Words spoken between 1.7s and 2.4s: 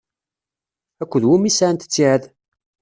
ttiɛad?